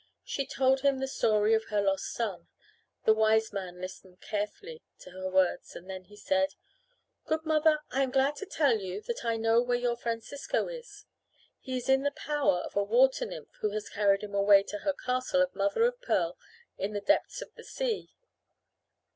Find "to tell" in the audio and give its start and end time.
8.37-8.79